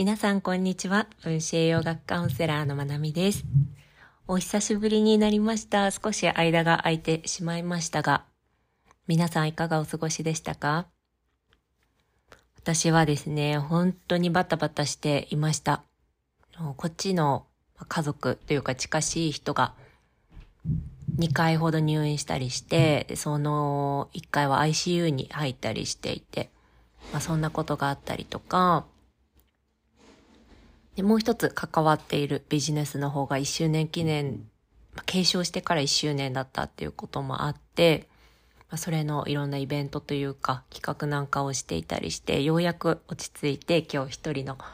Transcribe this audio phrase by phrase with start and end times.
[0.00, 1.08] 皆さんこんにちは。
[1.22, 3.44] 分子栄養学カウンセラーのまなみです。
[4.26, 5.90] お久しぶりになりました。
[5.90, 8.24] 少し間が空いてしまいましたが、
[9.08, 10.86] 皆さんいかがお過ごしでしたか？
[12.56, 15.82] 私はですね、本当にバタバタしていました。
[16.78, 17.44] こっちの
[17.86, 19.74] 家族というか近しい人が
[21.18, 26.48] 2回ほど入院したりして、その1回は ICU に入ったりしていて、
[27.12, 28.86] まあ、そんなことがあったりとか、
[30.96, 34.48] でもう一つ関わっているビジネスの方が1周年記念、
[34.94, 38.08] まあ継承してから1周年だったっていうこともあって、
[38.70, 44.66] まあ、それのいろんなイベントというか企画なんかをしていたりして、ようやく落ち着いて今日一人の、ま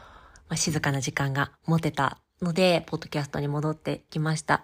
[0.49, 4.63] あ、静かな時間が持てたので、ポッドキャストに戻ってきました。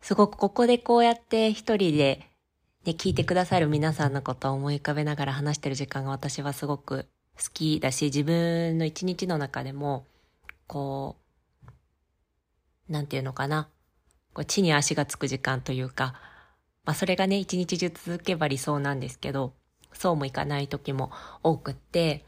[0.00, 2.24] すごくここでこうやって一人で、
[2.84, 7.06] ね、聞いてくださる皆さんのことを思い浮かべながら話してる時間が私はすごく
[7.38, 10.06] 好きだし、自分の一日の中でも、
[10.66, 11.16] こ
[12.88, 13.68] う、なんていうのかな。
[14.34, 16.14] こう地に足がつく時間というか、
[16.84, 19.52] まあそれがね、一日中続けば理想なんですけど、
[19.92, 21.10] そうもいかない時も
[21.42, 22.24] 多くって、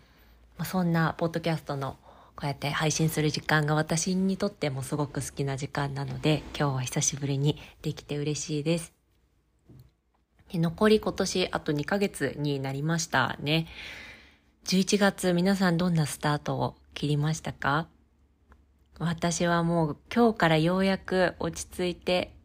[0.59, 1.97] まあ、そんなポッドキャストの
[2.37, 8.93] こうやって配信する時間が私にとってもすごく好きな時間なので、今日は久しぶりにできて嬉しいです。
[10.53, 13.67] で残り今年あと2ヶ月になりましたね。
[14.71, 17.89] 11月皆さんどんなスタートを切りましたか？
[19.01, 22.37] 私はもう今日からようやく落ち着いて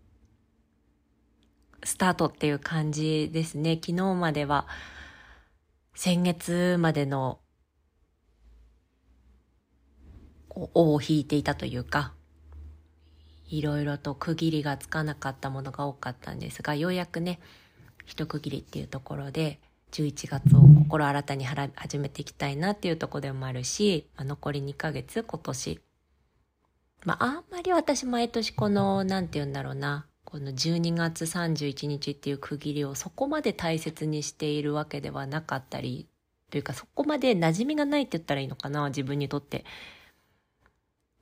[1.83, 3.75] スタートっていう感じですね。
[3.75, 4.65] 昨日までは
[5.93, 7.37] 先月までの
[10.49, 12.15] 尾を引いていたというか、
[13.51, 17.39] いろいろと区切りがつかなかったものが多かったんですが、ようやくね、
[18.03, 19.59] 一区切りっていうところで、
[19.95, 25.79] 11月を心新たに始めていきたいなっていうとこでもあるし、まあ、残り2ヶ月今年。
[27.05, 36.09] まあ、あんまり私毎年この、なんて言うんだろうな、この12月31日っていう区切りをそこまで大切にしているわけではなかったり、
[36.51, 39.57] というかそこまで馴染みがないって言ったらいいのかな、自分にとって。
[39.57, 39.65] やっ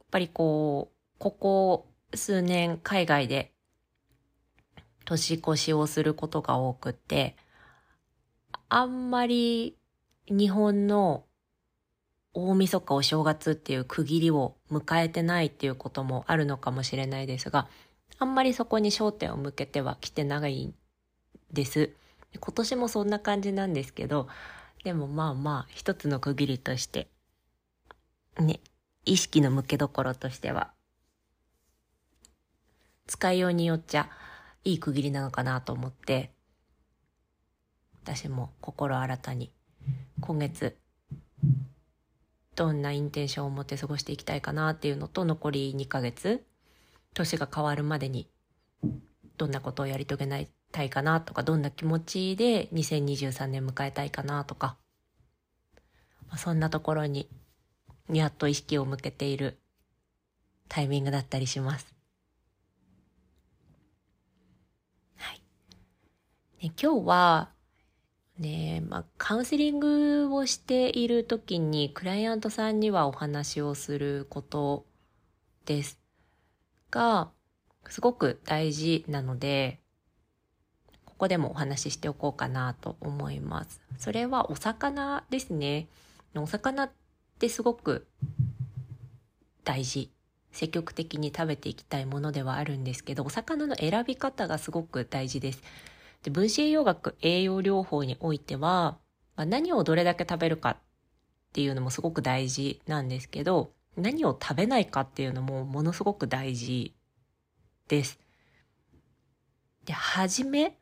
[0.09, 3.51] ぱりこう、ここ数年海外で
[5.05, 7.35] 年越しをすることが多くって、
[8.69, 9.78] あんまり
[10.28, 11.25] 日本の
[12.34, 17.68] 大晦日お正月っていう区切りを迎えてないっていうこともあるのかもしれないですが、
[18.18, 20.73] あんまりそこに焦点を向けてはきてないん
[21.52, 21.91] です。
[22.40, 24.28] 今年もそんな感じなんですけど、
[24.84, 27.07] でもまあまあ一つの区切りとして、
[28.40, 28.59] ね、
[29.06, 30.73] 意識の向けどころとしては、
[33.06, 34.09] 使いようによっちゃ
[34.63, 36.31] いい区切りなのかなと思って、
[38.03, 39.53] 私も心新たに
[40.19, 40.75] 今月
[42.56, 46.44] どんなインテンションを持って過ごしていきたいかなっていうのと残り2ヶ月
[47.14, 48.28] 年が変わるまでに
[49.38, 54.75] どんなことをやり遂げないたいかなとかどんな気持ちで2023年迎えたいかなとか、
[56.35, 57.30] そんなところに
[58.12, 59.59] やっと意識を向けている
[60.68, 61.94] タイミングだったりします。
[65.16, 65.41] はい。
[66.62, 67.53] ね、今日は
[68.39, 74.85] ねまあ、カウンセリングをしている時にクライアントさんにはお話をすること
[75.66, 75.99] です
[76.89, 77.29] が、
[77.89, 79.79] すごく大事なので、
[81.05, 83.81] ここでもお話ししておこうかなと思います。
[83.97, 85.88] それはお魚ですね。
[86.35, 86.91] お魚っ
[87.39, 88.07] てすごく
[89.63, 90.11] 大事。
[90.51, 95.63] 積極的に食べていきたいものではあるんですけど、お魚の選び方がすごく大事です。
[96.23, 98.97] で分子栄養学、栄養療法においては、
[99.35, 100.78] まあ、何をどれだけ食べるかっ
[101.53, 106.95] ていうのもすごく大事なんですけど、何を食べないかっていうのもものすごく大事
[107.88, 108.19] です。
[109.85, 110.78] で、はじめ、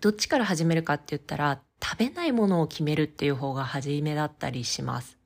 [0.00, 5.18] どっちから始めるかって言ったら、食べないものを決めるっていう方が初めだったりします。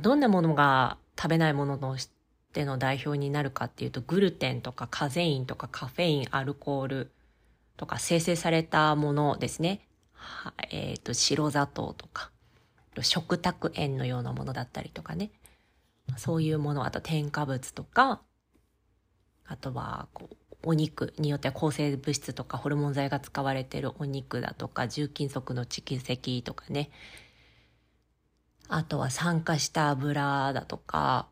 [0.00, 1.96] どんなものが食べないものの
[2.52, 7.12] での代表になるかっていうとグルテンとかカゼインとかカフェインアルコール
[7.76, 12.30] とか生成されたものですね、はえっ、ー、と白砂糖とか
[13.02, 15.30] 食卓塩のようなものだったりとかね。
[16.16, 18.20] そういうものあと添加物とか
[19.46, 26.90] あとはこうお肉によっては抗生物質とかホルモン剤が使われてるお肉だとか重金属の蓄積とかね。
[28.68, 31.29] あとは酸化した油だとか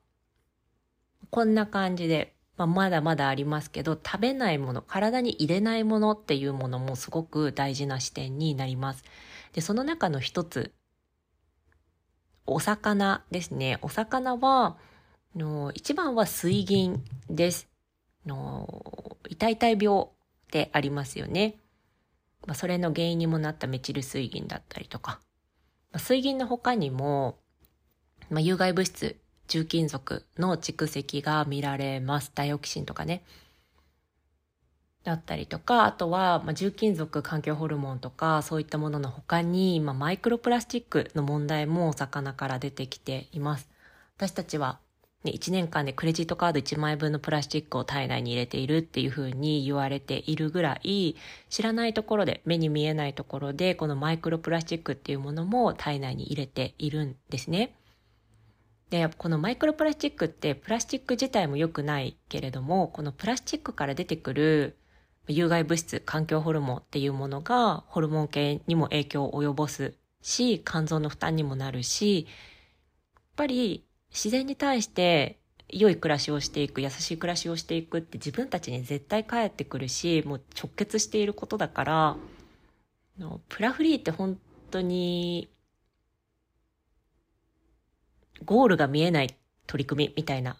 [1.31, 9.05] こんな感じで、まあ、まだまだありますけど、食べないもの、体に入れないものっていうものもすごく大事な視点になります。
[9.53, 10.73] で、その中の一つ
[12.51, 13.79] お魚ですね。
[13.83, 14.79] お魚は、
[15.37, 17.69] の一番は水銀です。
[18.25, 20.09] の痛々病っ
[20.51, 21.57] てありますよね。
[22.47, 25.21] まあ、それの原因にもなったメチル水銀だったりとか。
[25.93, 27.39] まあ、水銀の他にも、
[28.31, 32.31] まあ、有害物質、重金属の蓄積が見られます。
[32.35, 33.25] ダイオキシンとかね。
[35.05, 43.69] だったりとか、あとは、まあ、重金属環境ホルモンとか、そういったものの他に、まあ、マイクロプラスチックの問題も魚から出てきています。
[44.17, 44.81] 私たちは、
[45.25, 51.17] ね、1年間でクレジットカード1万円分のプラスチックを体内に入れているっていうふうに言われているぐらい、
[51.49, 57.75] 知らないところで、目に見えないところで、このマイクロプラスチックっていうものも体内に入れているんですね。
[58.91, 64.79] で、このマイクロプラスチックってプラスチック自体も良くないけれども、このプラスチックから出てくる
[65.27, 72.27] 有害物質、環境ホルモンっていうものがホルモン系にも影響を及ぼすし、肝臓の負担にもなるし、
[73.15, 75.39] やっぱり自然に対して
[75.69, 82.17] 良い暮らしをしていく、優しい暮らしをしていくって自分たちに絶対返ってくるし、もう直結していることだから、
[83.51, 84.39] プラフリーって本
[84.71, 85.51] 当に
[88.45, 89.35] ゴールが見えない
[89.67, 90.57] 取り組みみたいな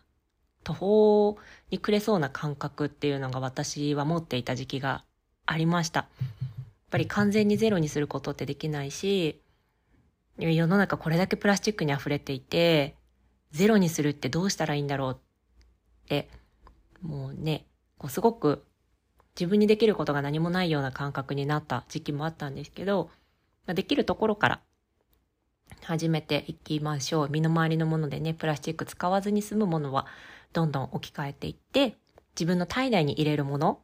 [0.65, 1.39] 途方
[1.71, 5.05] に暮れそうな感覚っていうのが私は持っていた時期が
[5.47, 6.01] ありました。
[6.01, 6.09] やっ
[6.91, 9.41] ぱり完全にゼロにすることってできないし、
[10.39, 12.95] 世の中これだけプラスチックに溢れていて、
[13.51, 15.17] ゼロにするってどうしたらいいんだろうっ
[16.09, 16.29] て、
[17.03, 17.65] もうね、
[17.99, 18.65] こうすごく
[19.39, 23.11] 自分にできることが何もないような感覚になった時期もあったんですけど、
[23.67, 24.61] できるところから
[25.83, 27.29] 始めていきましょう。
[27.31, 30.07] 身の回りのものでね、プラスチック使わずに済むものは
[30.53, 31.97] どんどん置き換えていって、
[32.35, 33.81] 自分の体内に入れるもの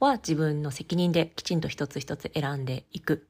[0.00, 3.28] は自分の責任できちんと一つ一つ選んでいく。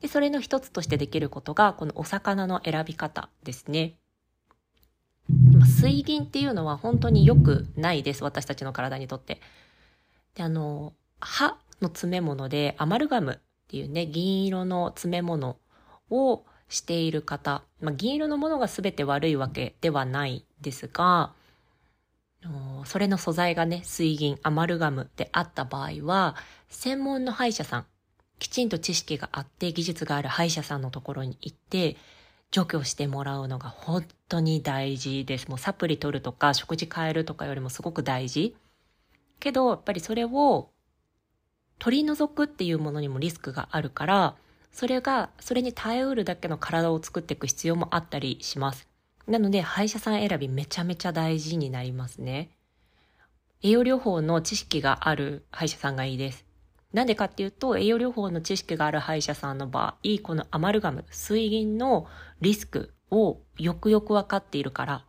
[0.00, 3.96] で、それの一つとしてできることが、このお魚の選び方ですね。
[5.64, 8.24] 水銀っていうのは本当に良くないです。
[8.24, 9.40] 私たちの体にとって。
[10.34, 13.38] で、あの、歯の詰め物でアマルガムっ
[13.68, 15.58] ていうね、銀色の詰め物
[16.10, 21.32] をしている方、まあ、銀色のものが全て悪いわけではないですが、
[22.84, 26.36] それの素材がね、水銀、アマルガムであった場合は、
[26.68, 27.86] 専門の歯医者さん、
[28.38, 31.96] きちんと知識があって技術がある歯医者さんのところに行って、
[32.50, 35.48] 除去してもらうのが本当に大事です。
[35.48, 38.56] もうサプリ取るとか食事変えるとかよりもすごく大事。
[39.40, 40.70] けど、やっぱりそれを
[41.78, 44.36] 取り除くっていうものにもリスクがあるから、
[44.72, 48.88] それが、それに耐えうるだけの体を作っていく必要もあったりします。
[49.26, 52.50] なので、歯医者さん選びめちゃめちゃ大事になりますね。
[53.62, 56.46] 栄養療法の知識がある歯医者さんがいいです。
[56.92, 62.06] なんでかっていうと、栄養療法の知識がある歯医者さんの場合、このアマルガム、水銀の
[62.40, 65.04] リスクをよくよくわかっているから。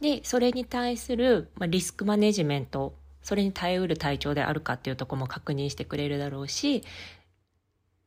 [0.00, 6.82] で、それに対する、リスクマネジメント、それに耐えうる体調であるかっていうとこも確認してくれるだろうし、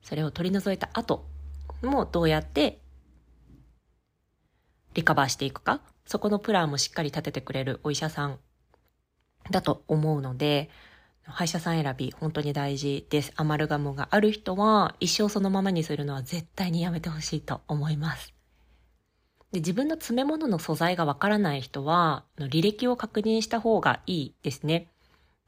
[0.01, 1.25] それを取り除いた後
[1.81, 2.79] もどうやって
[4.93, 8.39] リカバーしていくか、そこのプランもしっかり立ててくれるお医者さん
[9.49, 10.69] だと思うので、
[11.23, 13.31] 歯医者さん選び本当に大事です。
[13.35, 18.33] アマルガムがある人は一生そのままにするのは絶対にやめてほしいと思います。
[19.51, 24.87] で自分の詰め物の素材がわからない人は履歴を確認した方がいいですね。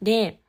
[0.01, 0.42] で、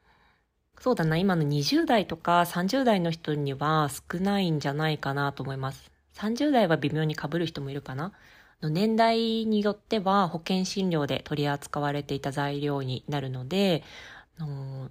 [0.80, 5.90] そうだな、今の20代とか30代の人には少ないんじゃないかなと思います。
[6.14, 8.12] 30代は微妙に被る人もいるかな。
[8.62, 13.82] の年代によっては保険診療で取り扱われていた材料になるので、
[14.38, 14.90] の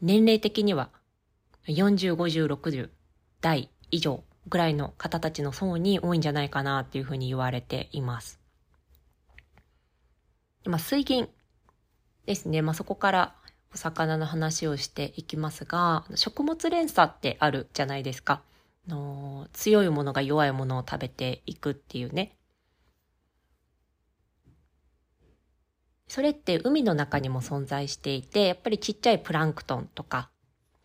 [0.00, 0.90] 年齢的には
[1.66, 2.90] 40、50、60
[3.40, 8.40] 代以上ぐらいの方たちの層に多いんじゃないかなっていうふうに言われています。
[10.64, 11.28] まあ、水銀
[12.28, 12.60] ですね。
[12.60, 13.34] まあ、そこから
[13.72, 18.42] お魚の話をしていきますが、食物連鎖ってあるじゃないですか。
[18.86, 22.36] の強いものが弱いものを食べていくっていうね。
[26.06, 30.28] それって海の中にも存在していて、やっぱりちっちゃいプランクトンとか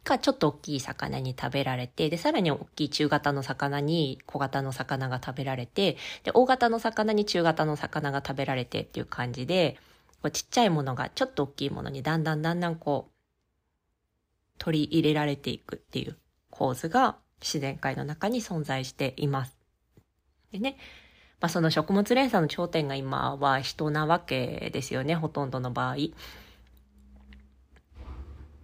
[0.05, 9.77] がちょっと大きい魚に食べられて、で、さらに大きい中型の魚に小型の魚が食べられて、で、大型の魚に中型の魚が食べられてっていう感じで、
[10.23, 13.13] こうちっちゃいものがちょっと大きいものにだんだんだんだんこう、
[14.57, 16.17] 取り入れられていくっていう
[16.49, 19.57] 構図が自然界の中に存在しています。
[20.53, 20.77] でね、
[21.41, 25.97] まあ、その食物連鎖の頂点が今は人なわけですよね、ほとんどの場合。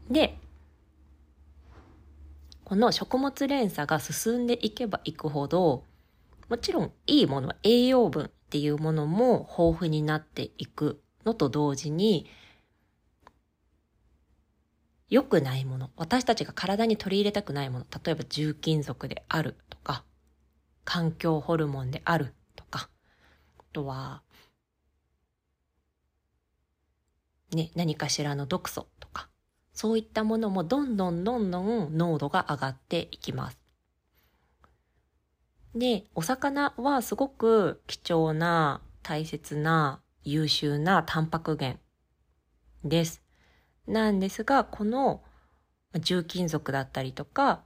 [0.09, 0.39] で、
[2.63, 5.83] この食物連鎖が進んでいけばいくほど、
[6.47, 12.29] もちろんいいもの栄養分っていうものも豊富になっていくのと同時に、
[15.09, 20.03] 良くないもの、私たちが体に取り入れたくないもの、例えば重金属であるとか、
[20.85, 22.89] 環境ホルモンであるとか、
[23.57, 24.21] あとは、
[27.51, 29.29] ね、何かしらの毒素とか、
[29.73, 33.59] そういったものもどんどんどんどん濃度が上がっていきます。
[35.73, 41.79] で、お魚はすごく貴重な、大切な、優秀なタンパク源
[42.83, 43.21] です。
[43.87, 45.23] なんですが、この
[45.99, 47.63] 重金属だったりとか、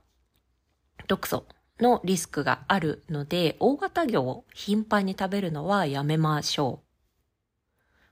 [1.06, 1.46] 毒素
[1.80, 6.84] のリスクがあるので、大型魚を頻繁に食べるのはやめましょう。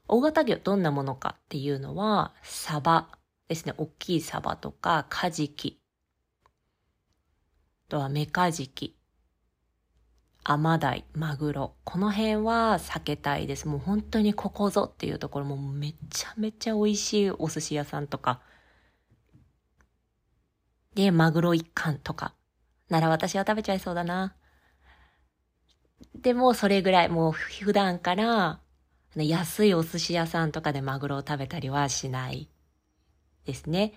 [0.08, 3.08] 大型魚どんなものかっていうのは、サバ
[3.48, 3.74] ですね。
[3.78, 5.80] 大きいサバとか、カジキ。
[6.44, 8.96] あとはメカジキ。
[10.44, 11.74] アマダイ、マグロ。
[11.84, 13.68] この辺は避けたいです。
[13.68, 18.40] もう本当にここぞっていうところもめちゃめちゃ美味しいお寿司屋さんとか。
[20.94, 22.34] で、マグロ一貫とか。
[22.88, 24.34] なら私は食べちゃいそうだな。
[26.16, 28.60] でもそれぐらい、もう普段から
[29.14, 32.48] 安いお寿司屋さんとかでマグロを食べたりはしない
[33.44, 33.94] ですね。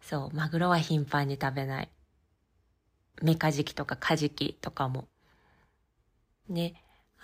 [0.00, 1.90] そう、マグロは頻繁に食べない。
[3.22, 5.08] メカジキとかカジキとかも。
[6.48, 6.74] ね。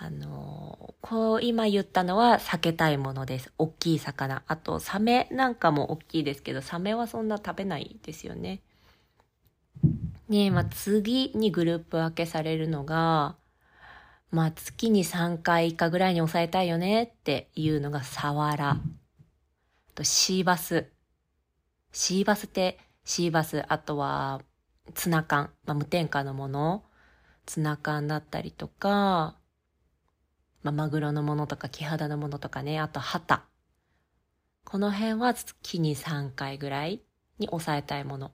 [0.01, 3.53] あのー、こう今言ったのは避けたいものです。
[3.59, 4.45] 大きい魚。
[4.47, 8.63] あと、サメなんかも大きいですけど、サメはそんな食べないですよね。
[10.29, 13.37] ねまあ、次にグループ分けされるのが、
[14.31, 18.77] まあ、月に3回以下ぐらいに抑えたいよねっていうのがサワラ。
[19.97, 20.87] と、シーバス。
[21.91, 24.43] シーバスって、シーバス、あとは、
[24.95, 26.85] ツナ缶、まあ、無添加のもの、
[27.47, 29.37] ツナ缶だったりとか、
[30.63, 33.45] まあ、マグロのものとか、キハダのものとかね、あと、ハタ。
[34.65, 37.01] この辺は月に3回ぐらい
[37.39, 38.33] に抑えたいもの。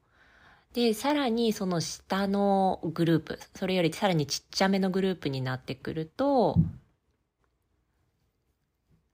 [0.73, 6.57] で、さらにその下のグループ、それよりさらにちっちゃめのグループになってくると、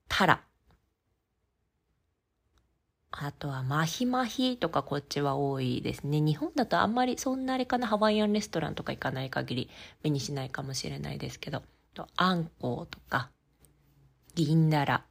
[0.07, 0.43] タラ。
[3.11, 6.21] あとは、マヒマヒとかこっちは多いですね。
[6.21, 9.69] 日本だとあんまりそんなあれかな、ハワイアンレストランとか行かない限り
[10.01, 11.61] 目にしないかもしれないですけど、
[11.93, 13.29] とアンコウとか、
[14.33, 15.05] 銀だら。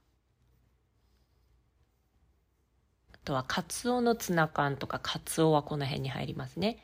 [3.13, 6.79] あとは、カツオのツナ缶とか、カツオはこの辺に入りますね。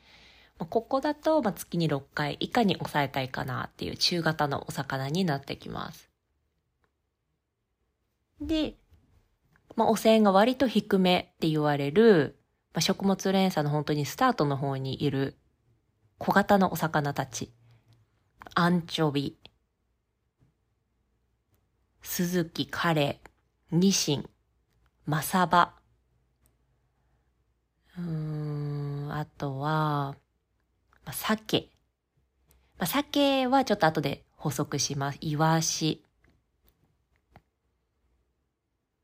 [0.58, 6.11] ここだと、ま月に6回以下に抑えたいかなっていう中型のお魚になってきます。
[8.40, 8.76] で、
[9.76, 12.38] まあ、汚染が割と低めって言われる、
[12.73, 15.37] まあ、食物連鎖の本当にスタートの方にいる
[16.18, 17.52] 小型のお魚たち。
[18.54, 19.37] アンチョビ、
[22.00, 24.30] スズキ、カレー、ニシン、
[25.04, 25.75] マサバ。
[27.99, 30.16] うーん、あとは、
[31.04, 31.68] まあ、鮭。
[32.78, 35.18] まあ、鮭はちょっと後で補足します。
[35.21, 36.02] イワシ。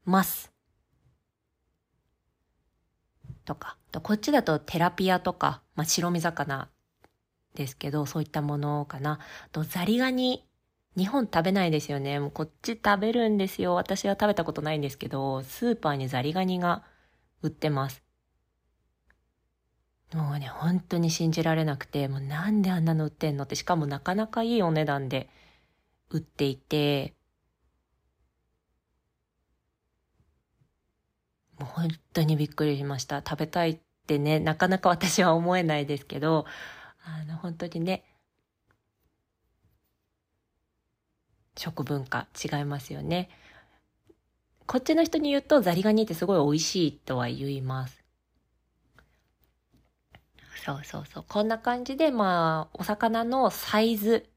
[0.04, 0.51] マス。
[3.54, 6.68] とか、こっちだとテラピアとか、まあ、白身魚
[7.54, 9.18] ですけど、そういったものかな。
[9.52, 10.46] とザリガニ。
[10.94, 12.20] 日本食べないですよね。
[12.20, 13.74] もうこっち食べるんですよ。
[13.74, 16.84] 私は食べたことないんですけど、スーパーにザリガニが
[17.42, 18.02] 売ってます。
[20.14, 25.30] もうね、本当に信じられなくて、もうなんであんなの売ってんのって、しかもなかなかいいお値段で
[26.10, 27.14] 売っていて、
[31.62, 33.22] もう本当にびっくりしました。
[33.26, 36.44] 食べたいってね、なかなか私は思えないですけど、
[37.04, 38.04] あの、本当にね、
[41.56, 43.30] 食文化違いますよね。
[44.66, 48.02] こっちの人に言うとザリガニってすごい美味しいとは言います。
[50.64, 51.24] そうそうそう。
[51.28, 54.31] こんな感じで、まあ、お魚のサイズ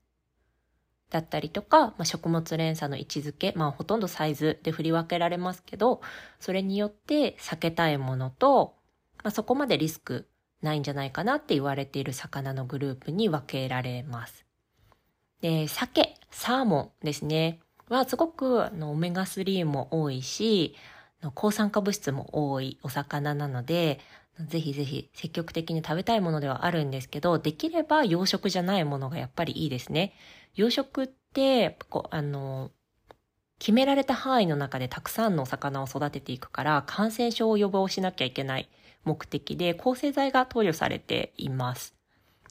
[1.16, 6.02] だったりとか、まあ、食物連鎖の位置づけ、まあ、ほとんどサイズで振り分けられますけど、
[6.42, 8.76] それによって避けたいものと、
[9.24, 10.28] まあ、そこまでリスク
[10.62, 14.46] ないんじゃないかなって言われている魚のグループに分けられます。
[15.40, 17.62] で、鮭、サーモンですね。
[17.88, 20.76] はすごくあのオメガ3も多いし、
[21.34, 24.00] 抗酸化物質も多いお魚なので、
[24.40, 30.14] ぜひぜひ積極的に食べたいものではあるんですけど、できれば養殖じゃないものがやっぱりいいですね。
[30.56, 32.72] 養殖って、こう、あの、
[33.60, 38.70] 決められた範囲の中でたくさんのお魚を育てていくから、感染症を予防しなきゃいけない
[39.06, 41.96] 目的で抗生剤が投与されています。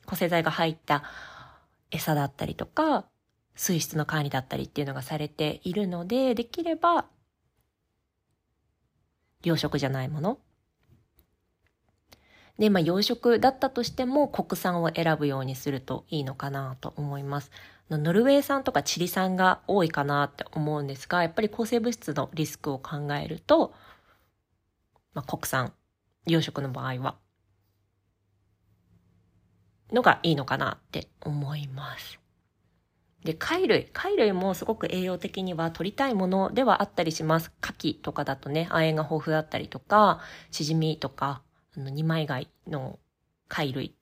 [0.06, 1.04] 抗生剤が入った
[1.90, 3.04] 餌だったりとか、
[3.54, 7.06] 水質の管理だったりっていうのがされているので、できれば、
[9.42, 10.38] 養殖じゃないもの。
[12.58, 17.50] で、まあ養殖だったとしても国産を選ぶようにするといいのかなと思います。
[17.90, 23.74] ノルウェー産とかチリ産が多いかなって思うんですが、やっぱり抗生物質のリスクを考えると、
[25.12, 25.72] まあ、国産、
[26.26, 27.16] 養殖の場合は、
[29.92, 32.18] のがいいのかなって思います。
[33.22, 33.88] で、貝類。
[33.92, 37.52] 貝類もすごく栄養的には取りたいものではあったりします。
[37.62, 40.20] 牡蠣とかだとね、亜鉛が豊富だったりとか、
[40.50, 41.42] シジミとか、
[41.76, 42.98] あの、二枚貝の
[43.48, 43.94] 貝類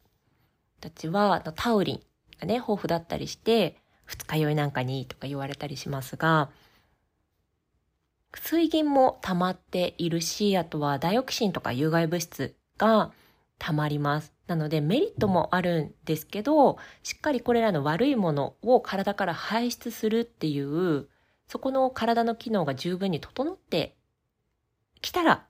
[0.81, 2.00] たちは、タウリン
[2.41, 6.50] がね、豊富だったりして、二日酔いなんかにとか言われたりしますが、
[8.35, 13.12] 水銀も溜まっているし、あとはダイオキシンとか有害物質が
[13.59, 14.33] 溜まります。
[14.47, 21.09] なのでメリットもあるんですけど、しっかりこれらの悪いものを体から排出するっていう、
[21.47, 23.97] そこの体の機能が十分に整って
[25.00, 25.47] きたら、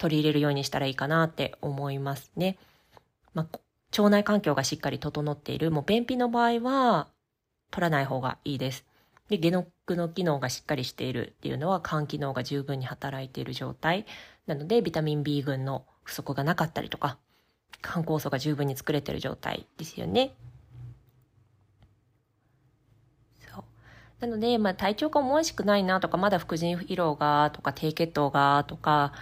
[0.00, 2.56] 取り入れるようにしたらいいかなって思いますね。
[3.34, 3.58] まあ、
[3.96, 7.08] 腸内環境がしっかり整っている、もう便秘の場合は
[7.70, 8.86] 取らない方がいいです。
[9.28, 14.06] で、解毒の機能がしっかりしているっていうのは肝機能が十分に働いている状態。
[14.46, 17.18] なので、ビタミン B 群の不足がなかったりとか、
[17.82, 20.34] 肝酵素が十分に作れている状態ですよね。
[23.52, 23.64] そう。
[24.20, 29.12] なので、まあ体調が思わしくないなとか、まだ副腎疲労がとか、低血糖がとか、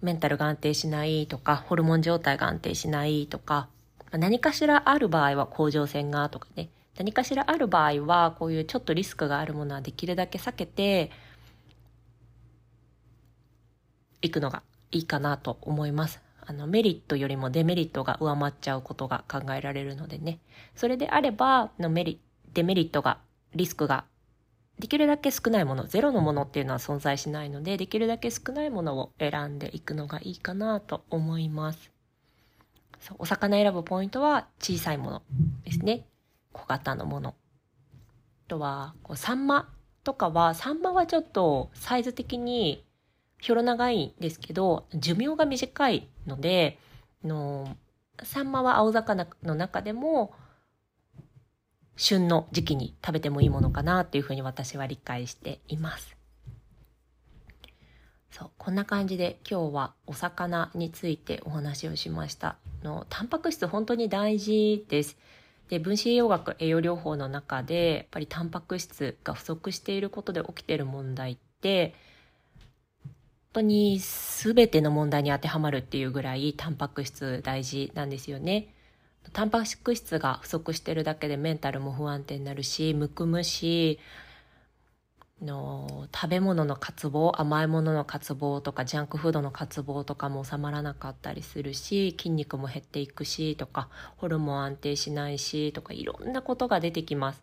[0.00, 3.68] メンタルが安定しないとか、ホルモン状態が安定しないとか、
[4.12, 11.10] 何かしらある場合は甲状腺がとかね、何かしらある場合は、こういうちょっとリスクがあるものはできるだけ避けて、
[14.20, 16.20] いくのがいいかなと思います。
[16.44, 20.40] あの、メリットよりもデメリットが上回っちゃうことが考えられるのでね。
[20.74, 22.20] それであれば、のメリ、
[22.52, 23.18] デメリットが、
[23.54, 24.04] リスクが、
[24.78, 31.90] できるだけ少ないもの、ゼロのものっていうのは存在しないので、できるだけ少ないものを選んでいくのがいいかなと思います。
[33.00, 35.22] そうお魚選ぶポイントは小さいもの
[35.64, 36.06] ですね。
[36.52, 37.30] 小型のもの。
[37.30, 37.34] あ
[38.48, 39.68] とは、こう、サンマ
[40.04, 42.84] とかは、サンマはちょっとサイズ的に
[43.40, 46.78] ひょろ長いんですけど、寿命が短いので、
[47.24, 47.76] の
[48.22, 50.32] サンマは青魚の中でも、
[51.98, 56.16] 旬の時期に食べてもいいものかなっていうふうに私は理解しています。
[58.30, 62.56] そう、こんな感じで今日はお魚についてお話をしました。
[62.84, 65.16] のタンパク質本当に大事です。
[65.68, 71.94] で、分子栄養学、栄養療法の中で、やっぱりタンパク質が不足していることで起きている問題って、
[73.04, 73.14] 本
[73.54, 78.68] 当に全ての問題に当てはまるっていうぐらいタンパク質大事なんですよね。
[79.32, 83.98] タンパク質が不足してるだけでメンタルも不安定になるし、むくむし、
[85.42, 97.42] の食べ物の渇望甘いものの渇望とかジャンクフードの渇望とかも収まらなかったりするし筋肉も減っていくしとかホルモン安定しないしとかいろんなことが出てきます。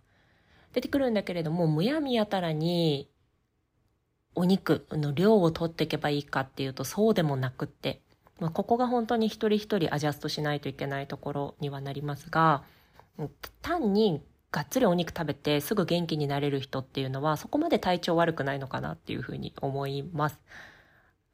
[0.73, 3.09] 出てくるんだけれどもむやみやたらに
[4.35, 8.01] お肉の量を取っていけばいいかっていうとそうでもなくって、
[8.39, 12.63] まあ、ここが本当に一人一人アジャストしないといけないところにはなりますが
[13.61, 14.21] 単に
[14.51, 20.39] がっつりお肉食べてすぐ元気になれる人っていうのはそこまで体調悪くないのかなっていうふうに思います。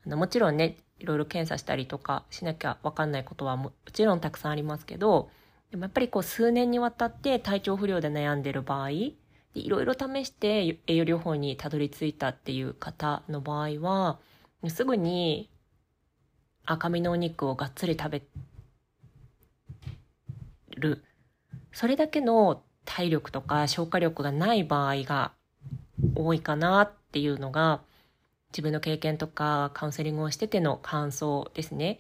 [0.05, 5.29] あのもちろんねいろいろ検査したりとかしなきゃ分かんないことはもちろんたくさんありますけど
[5.69, 9.15] でもやっぱりこう数年にわたって体調不良で悩んでる場合い
[9.53, 14.17] ろいろ試して栄養療法にたどり着いたっていう方の場合は
[14.67, 15.50] すぐに
[16.71, 18.21] 赤身のお肉をがっつり食べ
[20.77, 21.03] る
[21.71, 25.31] それだけの体力とか消化力がない場合が
[26.15, 27.81] 多いかなっていうのが
[28.51, 31.99] 自分の経験とかカウンセリングをしてての感想ですね。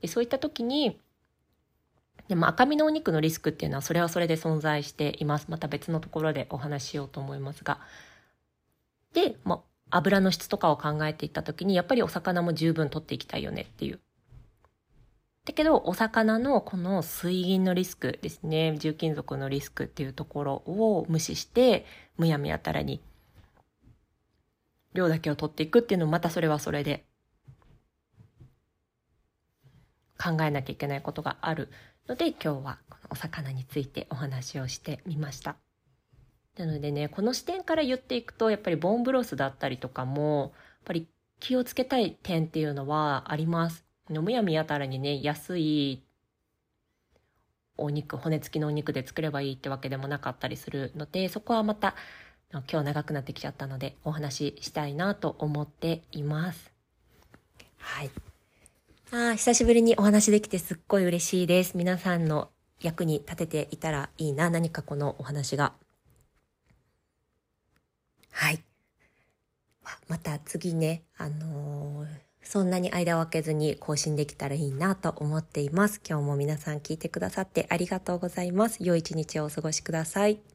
[0.00, 0.98] でそういった時に
[2.28, 5.46] でも赤身のお肉のリスクっていうのはそれはそれで存在しています。
[5.48, 7.78] また別のところでお話ししようと思いますが。
[9.12, 14.00] で、まあ、油の質とかを考えていった時にやっぱりお魚も十分取っていきたいよねっていう。
[15.44, 21.84] だけどお魚のこの水銀のリスクですね重金属のリスクっていうところを無視して
[22.16, 23.00] むやみやたらに
[24.94, 27.04] 量だけを取っていくっていうのもまたそれはそれで
[30.22, 31.68] 考えなきゃいけないことがある
[32.08, 35.56] ので今日はこのお魚についてお話をしてみました。
[36.56, 41.08] なのでね、この視点から言っていくと、やっぱりボンブロスだったりとかも、やっぱり
[41.40, 43.86] 気をつけたい点っていうのはあります。
[44.20, 46.02] むやみやたらにね、安い
[47.78, 51.94] お肉、骨付きのお肉で作ればいいってわけでもなかったりするので、そこはまた
[52.50, 56.70] 今日長くなってきちゃったのでお話ししたいなと思っています。
[57.78, 58.10] はい。
[59.10, 61.76] ああ、久しぶりにお話できてすっごい嬉しいです。
[61.76, 65.72] 皆さんの役に立てていたらいいな、何かこのお話が。
[68.30, 68.62] はい。
[70.08, 72.06] また次ね、あのー、
[72.42, 76.00] そんなに間を空けずに更新できたらいいなと思っています。
[76.08, 78.78] 今日も皆さん聞いてくださってありがとうございます。
[78.80, 80.51] 良い一日をお過ごしください。